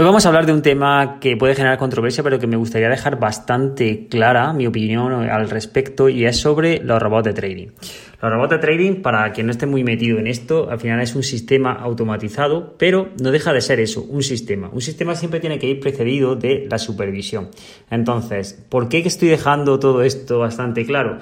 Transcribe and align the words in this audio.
Hoy 0.00 0.04
vamos 0.04 0.24
a 0.24 0.28
hablar 0.28 0.46
de 0.46 0.52
un 0.52 0.62
tema 0.62 1.18
que 1.18 1.36
puede 1.36 1.56
generar 1.56 1.76
controversia, 1.76 2.22
pero 2.22 2.38
que 2.38 2.46
me 2.46 2.56
gustaría 2.56 2.88
dejar 2.88 3.18
bastante 3.18 4.06
clara 4.06 4.52
mi 4.52 4.64
opinión 4.64 5.12
al 5.28 5.50
respecto 5.50 6.08
y 6.08 6.24
es 6.24 6.36
sobre 6.36 6.78
los 6.84 7.02
robots 7.02 7.24
de 7.24 7.32
trading. 7.32 7.66
Los 8.22 8.30
robots 8.30 8.50
de 8.50 8.58
trading, 8.58 9.02
para 9.02 9.32
quien 9.32 9.46
no 9.48 9.50
esté 9.50 9.66
muy 9.66 9.82
metido 9.82 10.20
en 10.20 10.28
esto, 10.28 10.70
al 10.70 10.78
final 10.78 11.00
es 11.00 11.16
un 11.16 11.24
sistema 11.24 11.72
automatizado, 11.72 12.76
pero 12.78 13.08
no 13.20 13.32
deja 13.32 13.52
de 13.52 13.60
ser 13.60 13.80
eso, 13.80 14.04
un 14.04 14.22
sistema. 14.22 14.70
Un 14.72 14.82
sistema 14.82 15.16
siempre 15.16 15.40
tiene 15.40 15.58
que 15.58 15.66
ir 15.66 15.80
precedido 15.80 16.36
de 16.36 16.68
la 16.70 16.78
supervisión. 16.78 17.48
Entonces, 17.90 18.64
¿por 18.68 18.88
qué 18.88 18.98
estoy 18.98 19.26
dejando 19.26 19.80
todo 19.80 20.04
esto 20.04 20.38
bastante 20.38 20.86
claro? 20.86 21.18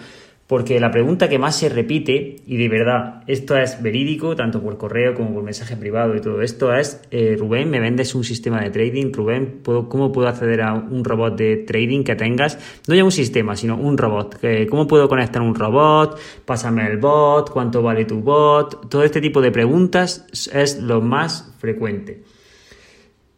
Porque 0.47 0.79
la 0.79 0.93
pregunta 0.93 1.29
que 1.29 1.39
más 1.39 1.57
se 1.57 1.69
repite, 1.69 2.37
y 2.47 2.57
de 2.57 2.69
verdad, 2.69 3.25
esto 3.27 3.57
es 3.57 3.83
verídico, 3.83 4.37
tanto 4.37 4.63
por 4.63 4.79
correo 4.79 5.15
como 5.15 5.35
por 5.35 5.43
mensaje 5.43 5.77
privado 5.77 6.15
y 6.15 6.21
todo 6.21 6.41
esto, 6.41 6.73
es, 6.73 7.03
eh, 7.11 7.37
Rubén, 7.37 7.69
¿me 7.69 7.81
vendes 7.81 8.15
un 8.15 8.23
sistema 8.23 8.61
de 8.61 8.71
trading? 8.71 9.13
Rubén, 9.13 9.61
¿cómo 9.65 10.13
puedo 10.13 10.29
acceder 10.29 10.63
a 10.63 10.75
un 10.75 11.05
robot 11.05 11.37
de 11.37 11.57
trading 11.57 12.05
que 12.05 12.15
tengas? 12.15 12.59
No 12.87 12.95
ya 12.95 13.03
un 13.03 13.11
sistema, 13.11 13.57
sino 13.57 13.77
un 13.77 13.99
robot. 13.99 14.39
¿Cómo 14.71 14.87
puedo 14.87 15.09
conectar 15.09 15.43
un 15.43 15.55
robot? 15.55 16.19
Pásame 16.45 16.87
el 16.87 16.99
bot, 16.99 17.51
¿cuánto 17.51 17.83
vale 17.83 18.05
tu 18.05 18.21
bot? 18.21 18.89
Todo 18.89 19.03
este 19.03 19.21
tipo 19.21 19.41
de 19.41 19.51
preguntas 19.51 20.27
es 20.53 20.81
lo 20.81 21.01
más 21.01 21.55
frecuente. 21.59 22.23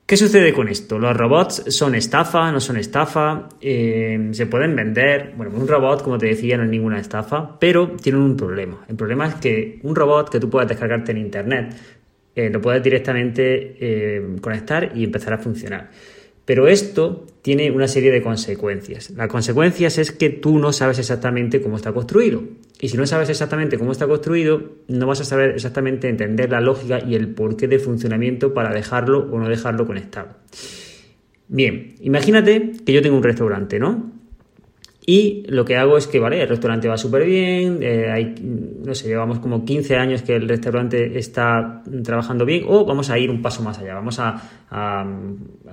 ¿Qué 0.09 0.17
sucede 0.17 0.55
con 0.55 0.69
esto? 0.69 0.99
¿Los 0.99 1.15
robots 1.15 1.65
son 1.69 1.95
estafa? 1.95 2.51
¿No 2.51 2.61
son 2.61 2.79
estafa? 2.79 3.51
Eh, 3.61 4.31
¿Se 4.33 4.47
pueden 4.47 4.75
vender? 4.75 5.35
Bueno, 5.37 5.53
un 5.55 5.69
robot, 5.69 6.03
como 6.03 6.17
te 6.17 6.25
decía, 6.25 6.57
no 6.57 6.65
es 6.65 6.71
ninguna 6.71 6.99
estafa, 6.99 7.59
pero 7.61 7.91
tienen 7.91 8.23
un 8.23 8.35
problema. 8.35 8.87
El 8.89 8.97
problema 8.97 9.29
es 9.29 9.35
que 9.35 9.79
un 9.83 9.95
robot 9.95 10.31
que 10.31 10.41
tú 10.41 10.49
puedas 10.49 10.67
descargarte 10.67 11.13
en 11.13 11.19
Internet, 11.19 11.75
eh, 12.35 12.49
lo 12.49 12.59
puedes 12.59 12.83
directamente 12.83 13.77
eh, 13.79 14.37
conectar 14.41 14.93
y 14.95 15.05
empezar 15.05 15.35
a 15.35 15.39
funcionar. 15.39 15.91
Pero 16.49 16.67
esto 16.67 17.27
tiene 17.43 17.71
una 17.71 17.89
serie 17.89 18.11
de 18.11 18.23
consecuencias. 18.23 19.11
Las 19.11 19.29
consecuencias 19.29 19.99
es 19.99 20.13
que 20.13 20.31
tú 20.31 20.59
no 20.59 20.73
sabes 20.73 20.99
exactamente 20.99 21.61
cómo 21.61 21.77
está 21.77 21.93
construido. 21.93 22.43
Y 22.81 22.89
si 22.89 22.97
no 22.97 23.07
sabes 23.07 23.29
exactamente 23.29 23.77
cómo 23.77 23.93
está 23.93 24.07
construido, 24.07 24.63
no 24.89 25.07
vas 25.07 25.21
a 25.21 25.25
saber 25.25 25.51
exactamente 25.51 26.09
entender 26.09 26.51
la 26.51 26.63
lógica 26.63 27.01
y 27.07 27.17
el 27.17 27.29
porqué 27.35 27.69
de 27.69 27.79
funcionamiento 27.79 28.55
para 28.55 28.73
dejarlo 28.73 29.29
o 29.31 29.39
no 29.39 29.47
dejarlo 29.47 29.87
conectado. 29.87 30.37
Bien, 31.49 31.97
imagínate 32.01 32.73
que 32.83 32.95
yo 32.95 33.03
tengo 33.03 33.19
un 33.19 33.25
restaurante, 33.25 33.79
¿no? 33.79 34.11
Y 35.11 35.45
lo 35.49 35.65
que 35.65 35.79
hago 35.79 35.97
es 35.97 36.07
que, 36.07 36.21
vale, 36.21 36.43
el 36.43 36.51
restaurante 36.51 36.87
va 36.87 36.99
súper 36.99 37.25
bien, 37.25 37.79
eh, 37.81 38.11
hay, 38.11 38.35
no 38.85 38.95
sé, 38.95 39.09
llevamos 39.09 39.39
como 39.39 39.65
15 39.65 39.97
años 39.97 40.21
que 40.21 40.37
el 40.37 40.47
restaurante 40.47 41.19
está 41.19 41.83
trabajando 42.05 42.45
bien, 42.45 42.65
o 42.69 42.85
vamos 42.85 43.09
a 43.09 43.19
ir 43.19 43.31
un 43.31 43.41
paso 43.41 43.63
más 43.63 43.79
allá, 43.79 43.95
vamos 43.95 44.19
a, 44.21 44.35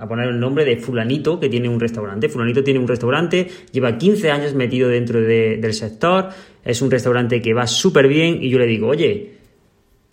poner 0.08 0.28
el 0.28 0.40
nombre 0.40 0.64
de 0.64 0.78
fulanito 0.78 1.38
que 1.38 1.50
tiene 1.50 1.68
un 1.68 1.78
restaurante. 1.78 2.30
Fulanito 2.30 2.64
tiene 2.64 2.80
un 2.80 2.88
restaurante, 2.88 3.46
lleva 3.72 3.98
15 3.98 4.30
años 4.30 4.54
metido 4.54 4.88
dentro 4.88 5.20
del 5.20 5.74
sector, 5.74 6.30
es 6.64 6.80
un 6.80 6.90
restaurante 6.90 7.42
que 7.42 7.52
va 7.52 7.66
súper 7.66 8.08
bien 8.08 8.42
y 8.42 8.48
yo 8.48 8.58
le 8.58 8.66
digo, 8.66 8.88
oye, 8.88 9.34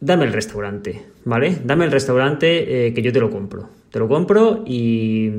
dame 0.01 0.25
el 0.25 0.33
restaurante, 0.33 1.01
¿vale? 1.23 1.59
Dame 1.63 1.85
el 1.85 1.91
restaurante 1.91 2.87
eh, 2.87 2.93
que 2.93 3.01
yo 3.01 3.13
te 3.13 3.21
lo 3.21 3.29
compro. 3.29 3.69
Te 3.89 3.99
lo 3.99 4.09
compro 4.09 4.65
y 4.67 5.29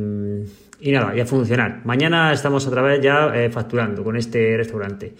y 0.84 0.92
nada, 0.92 1.14
ya 1.14 1.22
a 1.22 1.26
funcionar. 1.26 1.80
Mañana 1.84 2.30
estamos 2.34 2.66
otra 2.66 2.82
vez 2.82 3.00
ya 3.00 3.32
eh, 3.34 3.48
facturando 3.48 4.04
con 4.04 4.18
este 4.18 4.54
restaurante. 4.54 5.14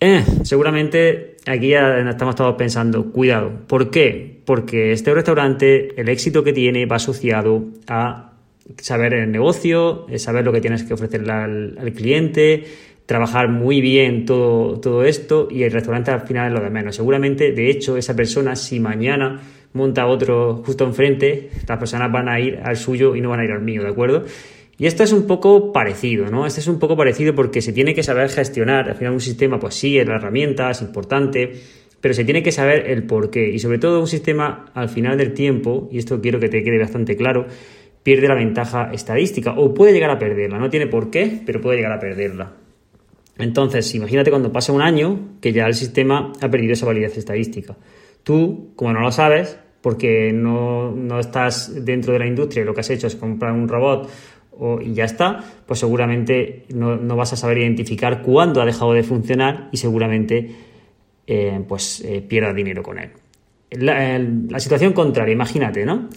Eh, 0.00 0.24
seguramente 0.42 1.36
aquí 1.46 1.68
ya 1.68 1.98
estamos 1.98 2.34
todos 2.34 2.54
pensando, 2.56 3.12
cuidado. 3.12 3.52
¿Por 3.66 3.90
qué? 3.90 4.40
Porque 4.46 4.92
este 4.92 5.12
restaurante, 5.12 6.00
el 6.00 6.08
éxito 6.08 6.42
que 6.42 6.54
tiene 6.54 6.86
va 6.86 6.96
asociado 6.96 7.62
a 7.88 8.32
saber 8.78 9.12
el 9.12 9.30
negocio, 9.30 10.06
eh, 10.08 10.18
saber 10.18 10.46
lo 10.46 10.52
que 10.52 10.62
tienes 10.62 10.82
que 10.82 10.94
ofrecerle 10.94 11.30
al, 11.30 11.92
cliente, 11.94 12.64
trabajar 13.04 13.50
muy 13.50 13.82
bien 13.82 14.24
todo, 14.24 14.80
todo 14.80 15.04
esto 15.04 15.48
y 15.50 15.64
el 15.64 15.72
restaurante 15.72 16.10
al 16.10 16.22
final 16.22 16.48
es 16.48 16.58
lo 16.58 16.64
de 16.64 16.70
menos. 16.70 16.96
Seguramente, 16.96 17.52
de 17.52 17.68
hecho, 17.68 17.98
esa 17.98 18.16
persona, 18.16 18.56
si 18.56 18.80
mañana 18.80 19.42
monta 19.72 20.06
otro 20.06 20.62
justo 20.64 20.84
enfrente, 20.84 21.50
las 21.66 21.78
personas 21.78 22.10
van 22.10 22.28
a 22.28 22.40
ir 22.40 22.60
al 22.62 22.76
suyo 22.76 23.14
y 23.14 23.20
no 23.20 23.30
van 23.30 23.40
a 23.40 23.44
ir 23.44 23.52
al 23.52 23.62
mío, 23.62 23.82
¿de 23.82 23.88
acuerdo? 23.88 24.24
Y 24.78 24.86
esto 24.86 25.02
es 25.02 25.12
un 25.12 25.26
poco 25.26 25.72
parecido, 25.72 26.30
¿no? 26.30 26.46
Este 26.46 26.60
es 26.60 26.68
un 26.68 26.78
poco 26.78 26.96
parecido 26.96 27.34
porque 27.34 27.60
se 27.60 27.72
tiene 27.72 27.94
que 27.94 28.04
saber 28.04 28.28
gestionar. 28.28 28.88
Al 28.88 28.94
final 28.94 29.12
un 29.12 29.20
sistema, 29.20 29.58
pues 29.58 29.74
sí, 29.74 29.98
es 29.98 30.06
la 30.06 30.16
herramienta, 30.16 30.70
es 30.70 30.82
importante, 30.82 31.52
pero 32.00 32.14
se 32.14 32.24
tiene 32.24 32.44
que 32.44 32.52
saber 32.52 32.88
el 32.88 33.02
por 33.02 33.30
qué. 33.30 33.50
Y 33.50 33.58
sobre 33.58 33.78
todo 33.78 34.00
un 34.00 34.06
sistema 34.06 34.66
al 34.74 34.88
final 34.88 35.18
del 35.18 35.34
tiempo, 35.34 35.88
y 35.90 35.98
esto 35.98 36.20
quiero 36.20 36.38
que 36.38 36.48
te 36.48 36.62
quede 36.62 36.78
bastante 36.78 37.16
claro, 37.16 37.46
pierde 38.04 38.28
la 38.28 38.36
ventaja 38.36 38.92
estadística 38.92 39.54
o 39.58 39.74
puede 39.74 39.92
llegar 39.92 40.10
a 40.10 40.18
perderla. 40.18 40.58
No 40.58 40.70
tiene 40.70 40.86
por 40.86 41.10
qué, 41.10 41.40
pero 41.44 41.60
puede 41.60 41.78
llegar 41.78 41.92
a 41.92 41.98
perderla. 41.98 42.52
Entonces, 43.36 43.92
imagínate 43.96 44.30
cuando 44.30 44.52
pasa 44.52 44.72
un 44.72 44.82
año 44.82 45.38
que 45.40 45.52
ya 45.52 45.66
el 45.66 45.74
sistema 45.74 46.32
ha 46.40 46.50
perdido 46.50 46.72
esa 46.72 46.86
validez 46.86 47.18
estadística. 47.18 47.76
Tú, 48.22 48.72
como 48.76 48.92
no 48.92 49.00
lo 49.00 49.12
sabes, 49.12 49.58
porque 49.80 50.32
no, 50.32 51.18
estás 51.18 51.84
dentro 51.84 52.12
de 52.12 52.18
la 52.18 52.26
industria 52.26 52.62
y 52.62 52.66
lo 52.66 52.74
que 52.74 52.80
has 52.80 52.90
hecho 52.90 53.06
es 53.06 53.16
comprar 53.16 53.52
un 53.52 53.68
robot 53.68 54.10
y 54.82 54.92
ya 54.92 55.04
está, 55.04 55.44
pues 55.66 55.78
seguramente 55.78 56.64
no, 56.74 56.98
vas 57.16 57.32
a 57.32 57.36
saber 57.36 57.58
identificar 57.58 58.22
cuándo 58.22 58.60
ha 58.60 58.66
dejado 58.66 58.92
de 58.92 59.04
funcionar 59.04 59.68
y 59.70 59.76
seguramente 59.76 60.50
eh, 61.26 61.60
pues 61.66 62.00
eh, 62.04 62.22
pierda 62.26 62.52
dinero 62.52 62.82
con 62.82 62.98
él. 62.98 63.10
La, 63.70 64.18
la, 64.18 64.58
situación 64.58 64.94
contraria, 64.94 65.32
imagínate, 65.32 65.84
¿no? 65.84 66.08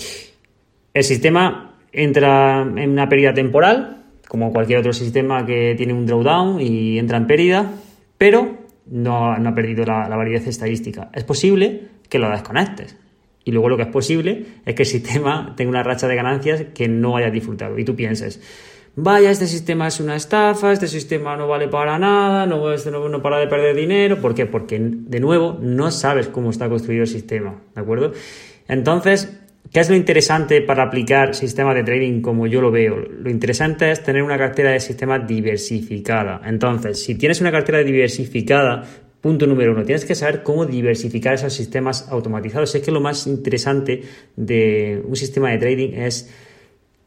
El 0.93 1.03
sistema 1.03 1.75
entra 1.91 2.61
en 2.61 2.89
una 2.89 3.07
pérdida 3.07 3.33
temporal, 3.33 4.05
como 4.27 4.51
cualquier 4.51 4.79
otro 4.79 4.93
sistema 4.93 5.45
que 5.45 5.75
tiene 5.75 5.93
un 5.93 6.05
drawdown 6.05 6.61
y 6.61 6.97
entra 6.97 7.17
en 7.17 7.27
pérdida, 7.27 7.73
pero 8.17 8.60
no, 8.91 9.31
ha 9.33 9.55
perdido 9.55 9.85
la, 9.85 10.07
validez 10.09 10.47
estadística. 10.47 11.09
Es 11.13 11.23
posible 11.23 11.87
que 12.09 12.19
lo 12.19 12.29
desconectes. 12.29 12.97
Y 13.43 13.51
luego 13.51 13.69
lo 13.69 13.77
que 13.77 13.83
es 13.83 13.89
posible 13.89 14.45
es 14.65 14.75
que 14.75 14.83
el 14.83 14.87
sistema 14.87 15.53
tenga 15.57 15.71
una 15.71 15.83
racha 15.83 16.07
de 16.07 16.15
ganancias 16.15 16.65
que 16.75 16.87
no 16.87 17.17
haya 17.17 17.31
disfrutado. 17.31 17.79
Y 17.79 17.85
tú 17.85 17.95
pienses, 17.95 18.41
vaya, 18.95 19.31
este 19.31 19.47
sistema 19.47 19.87
es 19.87 19.99
una 19.99 20.15
estafa, 20.15 20.73
este 20.73 20.87
sistema 20.87 21.35
no 21.37 21.47
vale 21.47 21.69
para 21.69 21.97
nada, 21.97 22.45
no, 22.45 22.71
este 22.71 22.91
no, 22.91 23.07
no 23.09 23.21
para 23.21 23.39
de 23.39 23.47
perder 23.47 23.75
dinero. 23.75 24.21
¿Por 24.21 24.35
qué? 24.35 24.45
Porque, 24.45 24.77
de 24.79 25.19
nuevo, 25.19 25.57
no 25.61 25.89
sabes 25.89 26.27
cómo 26.27 26.49
está 26.49 26.69
construido 26.69 27.03
el 27.03 27.09
sistema, 27.09 27.61
¿de 27.73 27.81
acuerdo? 27.81 28.11
Entonces, 28.67 29.39
¿qué 29.71 29.79
es 29.79 29.89
lo 29.89 29.95
interesante 29.95 30.61
para 30.61 30.83
aplicar 30.83 31.35
sistemas 31.35 31.75
de 31.75 31.83
trading 31.83 32.21
como 32.21 32.47
yo 32.47 32.61
lo 32.61 32.71
veo? 32.71 32.97
Lo 32.97 33.29
interesante 33.29 33.91
es 33.91 34.01
tener 34.01 34.23
una 34.23 34.37
cartera 34.37 34.71
de 34.71 34.79
sistemas 34.79 35.27
diversificada. 35.27 36.41
Entonces, 36.45 37.03
si 37.03 37.15
tienes 37.15 37.41
una 37.41 37.51
cartera 37.51 37.83
diversificada, 37.83 38.85
Punto 39.21 39.45
número 39.45 39.73
uno, 39.73 39.83
tienes 39.85 40.03
que 40.03 40.15
saber 40.15 40.41
cómo 40.41 40.65
diversificar 40.65 41.35
esos 41.35 41.53
sistemas 41.53 42.07
automatizados. 42.09 42.73
Es 42.73 42.81
que 42.81 42.89
lo 42.89 43.01
más 43.01 43.27
interesante 43.27 44.01
de 44.35 45.03
un 45.07 45.15
sistema 45.15 45.51
de 45.51 45.59
trading 45.59 45.93
es 45.93 46.33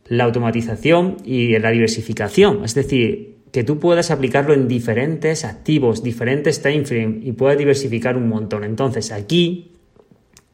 la 0.06 0.22
automatización 0.22 1.16
y 1.24 1.58
la 1.58 1.70
diversificación. 1.72 2.64
Es 2.64 2.76
decir, 2.76 3.38
que 3.50 3.64
tú 3.64 3.80
puedas 3.80 4.12
aplicarlo 4.12 4.54
en 4.54 4.68
diferentes 4.68 5.44
activos, 5.44 6.04
diferentes 6.04 6.62
time 6.62 6.84
frame 6.84 7.18
y 7.24 7.32
puedas 7.32 7.58
diversificar 7.58 8.16
un 8.16 8.28
montón. 8.28 8.62
Entonces, 8.62 9.10
aquí 9.10 9.72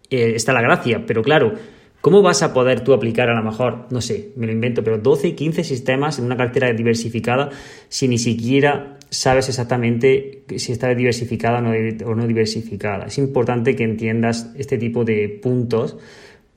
eh, 0.08 0.32
está 0.34 0.54
la 0.54 0.62
gracia, 0.62 1.04
pero 1.06 1.22
claro, 1.22 1.52
¿Cómo 2.00 2.22
vas 2.22 2.42
a 2.42 2.54
poder 2.54 2.80
tú 2.80 2.94
aplicar 2.94 3.28
a 3.28 3.34
lo 3.34 3.42
mejor, 3.42 3.86
no 3.90 4.00
sé, 4.00 4.30
me 4.36 4.46
lo 4.46 4.52
invento, 4.52 4.82
pero 4.82 4.98
12, 4.98 5.34
15 5.34 5.64
sistemas 5.64 6.18
en 6.18 6.24
una 6.24 6.36
cartera 6.36 6.72
diversificada 6.72 7.50
si 7.88 8.08
ni 8.08 8.18
siquiera 8.18 8.96
sabes 9.10 9.48
exactamente 9.48 10.44
si 10.56 10.72
está 10.72 10.94
diversificada 10.94 11.58
o 11.58 12.14
no 12.14 12.26
diversificada. 12.26 13.06
Es 13.06 13.18
importante 13.18 13.76
que 13.76 13.84
entiendas 13.84 14.50
este 14.56 14.78
tipo 14.78 15.04
de 15.04 15.28
puntos 15.42 15.98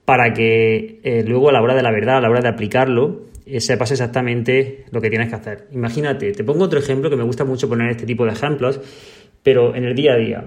para 0.06 0.34
que 0.34 1.00
eh, 1.04 1.24
luego 1.26 1.50
a 1.50 1.52
la 1.52 1.62
hora 1.62 1.76
de 1.76 1.82
la 1.82 1.92
verdad, 1.92 2.18
a 2.18 2.22
la 2.22 2.30
hora 2.30 2.42
de 2.42 2.50
aplicarlo, 2.50 3.24
eh, 3.46 3.60
sepas 3.60 3.92
exactamente 3.92 4.86
lo 4.92 5.02
que 5.02 5.10
tienes 5.10 5.30
que 5.30 5.36
hacer. 5.36 5.68
Imagínate, 5.72 6.32
te 6.32 6.44
pongo 6.44 6.66
otro 6.66 6.80
ejemplo 6.80 7.10
que 7.10 7.16
me 7.16 7.24
gusta 7.24 7.44
mucho 7.44 7.68
poner 7.68 7.92
este 7.92 8.06
tipo 8.06 8.26
de 8.26 8.32
ejemplos, 8.32 8.80
pero 9.42 9.76
en 9.76 9.84
el 9.84 9.96
día 9.96 10.14
a 10.14 10.18
día. 10.18 10.46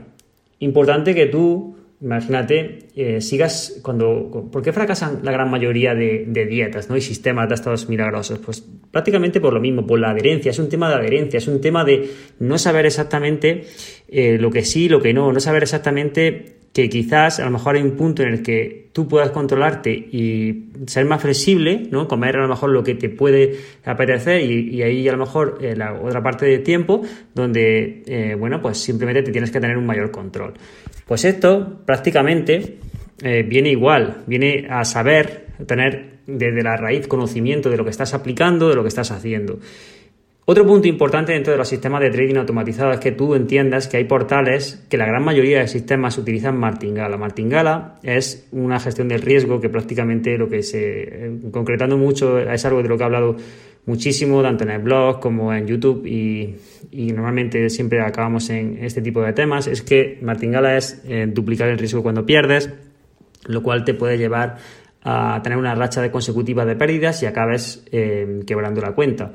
Importante 0.59 1.15
que 1.15 1.27
tú 1.27 1.77
imagínate, 2.01 2.89
eh, 2.95 3.21
sigas 3.21 3.81
cuando... 3.83 4.49
¿Por 4.53 4.63
qué 4.63 4.73
fracasan 4.73 5.21
la 5.23 5.33
gran 5.33 5.51
mayoría 5.51 5.95
de, 5.95 6.47
dietas 6.49 6.91
¿no? 6.91 6.97
y 6.97 7.01
sistemas 7.01 7.49
de 7.49 7.55
estados 7.55 7.89
milagrosos? 7.89 8.39
Pues 8.39 8.65
prácticamente 8.91 9.41
por 9.41 9.53
lo 9.53 9.61
mismo, 9.61 9.87
por 9.87 9.99
la 9.99 10.11
adherencia. 10.11 10.51
Es 10.51 10.59
un 10.59 10.69
tema 10.69 10.89
de 10.89 10.97
adherencia, 10.97 11.39
es 11.39 11.49
un 11.49 11.61
tema 11.61 11.85
de 11.85 12.11
no 12.39 12.59
saber 12.59 12.87
exactamente 12.87 13.65
eh, 14.09 14.39
lo 14.39 14.51
que 14.51 14.65
sí, 14.65 14.89
lo 14.89 15.01
que 15.01 15.15
no, 15.15 15.33
no 15.33 15.41
saber 15.41 15.63
exactamente 15.63 16.56
que 16.77 16.91
quizás 16.91 17.41
a 17.41 17.47
lo 17.47 17.53
mejor 17.53 17.77
hay 17.77 17.83
un 17.83 17.93
punto 17.93 18.23
en 18.23 18.35
el 18.35 18.43
que 18.43 18.91
tú 18.93 19.09
puedas 19.09 19.31
controlarte 19.31 19.93
y 19.93 20.73
ser 20.87 21.07
más 21.07 21.23
flexible, 21.23 21.87
¿no? 21.91 22.07
Comer 22.07 22.37
a 22.37 22.43
lo 22.43 22.49
mejor 22.49 22.69
lo 22.69 22.85
que 22.85 22.95
te 22.95 23.09
puede 23.09 23.57
apetecer 23.83 24.43
y, 24.43 24.83
ahí 24.83 25.09
a 25.09 25.13
lo 25.13 25.17
mejor 25.17 25.57
eh, 25.63 25.75
la 25.75 25.95
otra 25.95 26.23
parte 26.23 26.45
de 26.45 26.59
tiempo 26.59 27.01
donde, 27.35 28.03
eh, 28.07 28.37
bueno, 28.39 28.61
pues 28.61 28.77
simplemente 28.77 29.23
te 29.23 29.33
tienes 29.33 29.51
que 29.51 29.59
tener 29.59 29.79
un 29.79 29.87
mayor 29.87 30.11
control. 30.11 30.53
Pues 31.07 31.25
esto 31.25 31.81
prácticamente 31.87 32.77
eh, 33.23 33.43
viene 33.43 33.71
igual, 33.71 34.25
viene 34.27 34.67
a 34.69 34.85
saber, 34.85 35.47
tener 35.67 36.19
desde 36.27 36.63
la 36.63 36.77
raíz 36.77 37.09
conocimiento 37.09 37.71
de 37.71 37.79
lo 37.79 37.85
que 37.85 37.91
estás 37.91 38.13
aplicando, 38.13 38.69
de 38.69 38.75
lo 38.75 38.83
que 38.83 38.89
estás 38.89 39.13
haciendo. 39.13 39.61
Otro 40.49 40.65
punto 40.65 40.87
importante 40.87 41.33
dentro 41.33 41.51
de 41.51 41.59
los 41.59 41.69
sistemas 41.69 42.01
de 42.01 42.11
trading 42.11 42.37
automatizado 42.37 42.93
es 42.93 43.01
que 43.01 43.11
tú 43.11 43.35
entiendas 43.35 43.89
que 43.89 43.97
hay 43.97 44.05
portales 44.05 44.81
que 44.89 44.97
la 44.97 45.05
gran 45.05 45.25
mayoría 45.25 45.59
de 45.59 45.67
sistemas 45.67 46.19
utilizan 46.19 46.57
Martingala. 46.57 47.17
Martingala 47.17 47.99
es 48.05 48.47
una 48.53 48.79
gestión 48.79 49.09
del 49.09 49.23
riesgo 49.23 49.61
que 49.61 49.69
prácticamente 49.69 50.39
lo 50.39 50.49
que 50.49 50.63
se, 50.63 51.03
eh, 51.03 51.39
concretando 51.51 51.97
mucho, 51.97 52.39
es 52.39 52.65
algo 52.65 52.81
de 52.81 52.89
lo 52.89 52.97
que 52.97 53.03
he 53.03 53.07
hablado 53.07 53.37
muchísimo, 53.87 54.41
tanto 54.41 54.63
en 54.63 54.71
el 54.71 54.83
blog 54.83 55.19
como 55.19 55.53
en 55.53 55.67
YouTube 55.67 56.07
y, 56.07 56.55
normalmente 57.13 57.69
siempre 57.69 58.01
acabamos 58.01 58.49
en 58.51 58.79
este 58.85 59.03
tipo 59.03 59.23
de 59.23 59.33
temas, 59.33 59.67
es 59.67 59.83
que 59.83 60.21
Martingala 60.23 60.77
es 60.77 61.03
eh, 61.09 61.27
duplicar 61.29 61.71
el 61.71 61.79
riesgo 61.79 62.05
cuando 62.05 62.25
pierdes, 62.25 62.71
lo 63.47 63.65
cual 63.65 63.85
te 63.85 63.95
puede 63.95 64.17
llevar 64.17 64.59
a 65.03 65.41
tener 65.43 65.59
una 65.59 65.75
racha 65.75 66.01
de 66.01 66.13
consecutiva 66.13 66.65
de 66.65 66.77
pérdidas 66.77 67.21
y 67.25 67.27
acabes 67.27 67.85
eh, 67.91 68.43
quebrando 68.47 68.81
la 68.81 68.93
cuenta. 68.93 69.33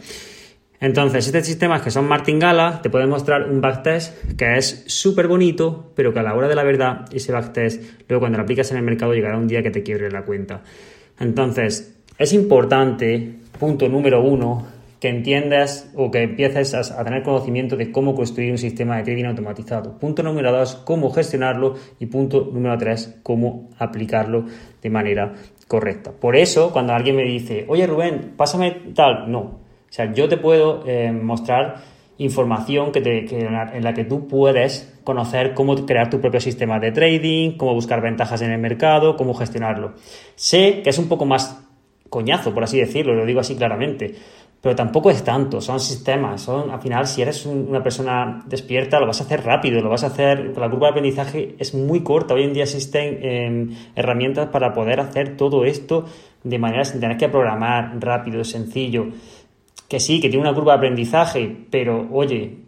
Entonces, 0.82 1.28
estos 1.28 1.46
sistemas 1.46 1.84
que 1.84 1.92
son 1.92 2.08
martingala 2.08 2.82
te 2.82 2.90
pueden 2.90 3.08
mostrar 3.08 3.48
un 3.48 3.62
backtest 3.62 4.36
que 4.36 4.58
es 4.58 4.84
súper 4.88 5.28
bonito, 5.28 5.94
pero 5.96 6.12
que 6.12 6.20
a 6.20 6.24
la 6.24 6.34
hora 6.34 6.48
de 6.48 6.56
la 6.56 6.64
verdad, 6.64 7.06
ese 7.14 7.32
backtest, 7.32 7.84
luego 8.10 8.22
cuando 8.22 8.40
lo 8.40 8.44
aplicas 8.44 8.72
en 8.72 8.78
el 8.78 8.84
mercado, 8.84 9.14
llegará 9.14 9.38
un 9.38 9.48
día 9.48 9.62
que 9.62 9.70
te 9.70 9.84
quiebre 9.84 10.10
la 10.10 10.26
cuenta. 10.26 10.64
Entonces, 11.20 12.02
es 12.18 12.34
importante, 12.34 13.36
punto 13.60 13.88
número 13.90 14.24
uno, 14.24 14.66
que 15.00 15.10
entiendas 15.10 15.92
o 15.96 16.10
que 16.10 16.24
empieces 16.24 16.74
a, 16.74 17.04
tener 17.04 17.22
conocimiento 17.22 17.76
de 17.76 17.92
cómo 17.92 18.16
construir 18.16 18.52
un 18.52 18.58
sistema 18.58 18.98
de 18.98 19.04
trading 19.04 19.26
automatizado. 19.26 20.00
Punto 20.00 20.24
número 20.24 20.52
dos, 20.52 20.76
cómo 20.76 21.12
gestionarlo. 21.12 21.76
Y 22.00 22.08
punto 22.08 22.50
número 22.52 22.76
tres, 22.80 23.20
cómo 23.22 23.70
aplicarlo 23.78 24.46
de 24.82 24.90
manera 24.90 25.34
correcta. 25.68 26.12
Por 26.12 26.36
eso, 26.36 26.72
cuando 26.72 26.94
alguien 26.94 27.16
me 27.16 27.24
dice, 27.24 27.66
oye 27.68 27.86
Rubén, 27.86 28.34
pásame 28.36 28.72
tal, 28.96 29.32
no, 29.32 29.61
o 29.92 29.94
sea, 29.94 30.14
yo 30.14 30.30
te 30.30 30.38
puedo 30.38 30.84
eh, 30.88 31.12
mostrar 31.12 31.82
información 32.18 32.94
que 32.94 33.02
te, 33.02 33.46
en 33.46 33.84
la 33.84 33.94
que 33.94 34.06
tú 34.06 34.26
puedes 34.26 34.98
conocer 35.04 35.54
cómo 35.54 35.76
crear 35.86 36.10
tu 36.10 36.22
propio 36.22 36.40
sistema 36.40 36.80
de 36.80 36.94
trading, 36.94 37.58
cómo 37.58 37.74
buscar 37.74 38.02
ventajas 38.02 38.42
en 38.42 38.52
el 38.52 38.60
mercado, 38.60 39.18
cómo 39.18 39.34
gestionarlo. 39.34 39.96
Sé 40.36 40.82
que 40.82 40.92
es 40.92 40.98
un 40.98 41.10
poco 41.10 41.26
más 41.26 41.62
coñazo, 42.10 42.54
por 42.54 42.64
así 42.64 42.80
decirlo, 42.80 43.16
lo 43.16 43.26
digo 43.26 43.42
así 43.42 43.56
claramente, 43.56 44.16
pero 44.62 44.76
tampoco 44.76 45.10
es 45.10 45.24
tanto, 45.24 45.60
son 45.60 45.80
sistemas, 45.82 46.42
son, 46.42 46.70
al 46.70 46.80
final, 46.80 47.08
si 47.08 47.22
eres 47.22 47.46
una 47.46 47.84
persona 47.84 48.44
despierta, 48.46 49.00
lo 49.00 49.08
vas 49.08 49.20
a 49.20 49.24
hacer 49.26 49.44
rápido, 49.44 49.82
lo 49.82 49.90
vas 49.90 50.04
a 50.04 50.08
hacer, 50.08 50.58
la 50.58 50.70
curva 50.70 50.88
de 50.88 50.92
aprendizaje 50.92 51.56
es 51.58 51.74
muy 51.74 52.02
corta, 52.02 52.34
hoy 52.36 52.44
en 52.44 52.54
día 52.54 52.64
existen 52.64 53.20
em, 53.24 53.76
herramientas 53.96 54.48
para 54.50 54.74
poder 54.74 55.02
hacer 55.02 55.36
todo 55.36 55.66
esto 55.66 56.06
de 56.44 56.60
manera 56.60 56.86
sin 56.86 57.00
tener 57.00 57.18
que 57.18 57.30
programar 57.30 58.00
rápido, 58.00 58.44
sencillo 58.44 59.08
que 59.92 60.00
sí, 60.00 60.22
que 60.22 60.30
tiene 60.30 60.48
una 60.48 60.56
curva 60.56 60.72
de 60.72 60.78
aprendizaje, 60.78 61.54
pero 61.70 62.08
oye, 62.14 62.60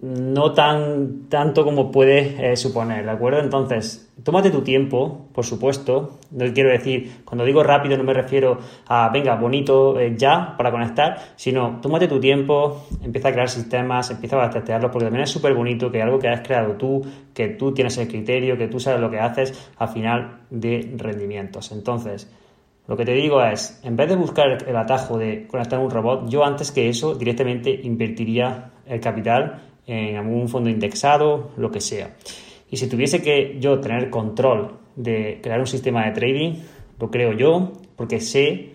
no 0.00 0.54
tan 0.54 1.28
tanto 1.28 1.64
como 1.64 1.92
puedes 1.92 2.34
eh, 2.40 2.56
suponer, 2.56 3.04
¿de 3.04 3.12
acuerdo? 3.12 3.38
Entonces, 3.38 4.12
tómate 4.24 4.50
tu 4.50 4.62
tiempo, 4.62 5.28
por 5.32 5.44
supuesto. 5.44 6.18
No 6.32 6.52
quiero 6.52 6.70
decir, 6.70 7.22
cuando 7.24 7.44
digo 7.44 7.62
rápido 7.62 7.96
no 7.96 8.02
me 8.02 8.12
refiero 8.12 8.58
a, 8.88 9.08
venga, 9.10 9.36
bonito 9.36 10.00
eh, 10.00 10.16
ya 10.16 10.56
para 10.56 10.72
conectar, 10.72 11.34
sino 11.36 11.78
tómate 11.80 12.08
tu 12.08 12.18
tiempo, 12.18 12.88
empieza 13.04 13.28
a 13.28 13.32
crear 13.32 13.48
sistemas, 13.48 14.10
empieza 14.10 14.42
a 14.42 14.50
testearlos, 14.50 14.90
porque 14.90 15.04
también 15.04 15.22
es 15.22 15.30
súper 15.30 15.54
bonito 15.54 15.92
que 15.92 16.02
algo 16.02 16.18
que 16.18 16.26
has 16.26 16.40
creado 16.40 16.72
tú, 16.72 17.06
que 17.32 17.50
tú 17.50 17.72
tienes 17.72 17.96
el 17.98 18.08
criterio, 18.08 18.58
que 18.58 18.66
tú 18.66 18.80
sabes 18.80 19.00
lo 19.00 19.12
que 19.12 19.20
haces 19.20 19.70
al 19.76 19.90
final 19.90 20.40
de 20.50 20.92
rendimientos. 20.96 21.70
Entonces, 21.70 22.28
lo 22.88 22.96
que 22.96 23.04
te 23.04 23.12
digo 23.12 23.42
es, 23.44 23.78
en 23.84 23.96
vez 23.96 24.08
de 24.08 24.16
buscar 24.16 24.66
el 24.66 24.76
atajo 24.76 25.18
de 25.18 25.46
conectar 25.46 25.78
un 25.78 25.90
robot, 25.90 26.26
yo 26.30 26.42
antes 26.42 26.72
que 26.72 26.88
eso 26.88 27.14
directamente 27.14 27.70
invertiría 27.82 28.70
el 28.86 28.98
capital 28.98 29.62
en 29.86 30.16
algún 30.16 30.48
fondo 30.48 30.70
indexado, 30.70 31.50
lo 31.58 31.70
que 31.70 31.82
sea. 31.82 32.16
Y 32.70 32.78
si 32.78 32.88
tuviese 32.88 33.20
que 33.20 33.58
yo 33.60 33.78
tener 33.78 34.08
control 34.08 34.78
de 34.96 35.38
crear 35.42 35.60
un 35.60 35.66
sistema 35.66 36.06
de 36.06 36.12
trading, 36.12 36.54
lo 36.98 37.10
creo 37.10 37.34
yo, 37.34 37.74
porque 37.94 38.20
sé 38.20 38.70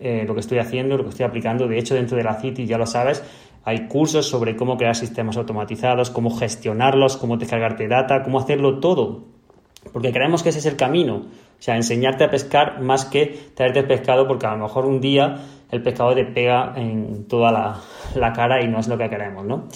eh, 0.00 0.24
lo 0.26 0.32
que 0.32 0.40
estoy 0.40 0.60
haciendo, 0.60 0.96
lo 0.96 1.04
que 1.04 1.10
estoy 1.10 1.26
aplicando. 1.26 1.68
De 1.68 1.78
hecho, 1.78 1.94
dentro 1.94 2.16
de 2.16 2.24
la 2.24 2.40
City, 2.40 2.64
ya 2.64 2.78
lo 2.78 2.86
sabes, 2.86 3.22
hay 3.64 3.86
cursos 3.86 4.26
sobre 4.26 4.56
cómo 4.56 4.78
crear 4.78 4.96
sistemas 4.96 5.36
automatizados, 5.36 6.08
cómo 6.08 6.30
gestionarlos, 6.30 7.18
cómo 7.18 7.36
descargarte 7.36 7.86
data, 7.86 8.22
cómo 8.22 8.38
hacerlo 8.38 8.80
todo. 8.80 9.37
Porque 9.92 10.12
creemos 10.12 10.42
que 10.42 10.50
ese 10.50 10.58
es 10.58 10.66
el 10.66 10.76
camino. 10.76 11.16
O 11.16 11.62
sea, 11.62 11.76
enseñarte 11.76 12.24
a 12.24 12.30
pescar 12.30 12.80
más 12.80 13.04
que 13.04 13.50
traerte 13.54 13.80
el 13.80 13.86
pescado 13.86 14.28
porque 14.28 14.46
a 14.46 14.52
lo 14.52 14.64
mejor 14.64 14.86
un 14.86 15.00
día 15.00 15.40
el 15.70 15.82
pescado 15.82 16.14
te 16.14 16.24
pega 16.24 16.72
en 16.76 17.26
toda 17.26 17.82
la, 18.14 18.32
cara 18.32 18.62
y 18.62 18.68
no 18.68 18.78
es 18.78 18.88
lo 18.88 18.96
que 18.96 19.08
queremos, 19.10 19.44
¿no? 19.44 19.68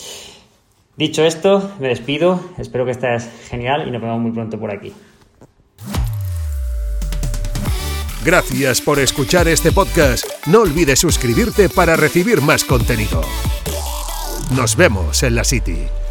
Dicho 0.96 1.24
esto, 1.24 1.72
me 1.80 1.88
despido, 1.88 2.40
espero 2.58 2.84
que 2.84 2.92
estés 2.92 3.28
genial 3.48 3.88
y 3.88 3.90
nos 3.90 4.00
vemos 4.00 4.20
muy 4.20 4.30
pronto 4.30 4.58
por 4.58 4.70
aquí. 4.70 4.92
Gracias 8.24 8.80
por 8.80 9.00
escuchar 9.00 9.48
este 9.48 9.72
podcast. 9.72 10.24
No 10.46 10.60
olvides 10.60 11.00
suscribirte 11.00 11.68
para 11.68 11.96
recibir 11.96 12.40
más 12.40 12.64
contenido. 12.64 13.22
Nos 14.54 14.76
vemos 14.76 15.22
en 15.24 15.34
la 15.34 15.44
City. 15.44 16.01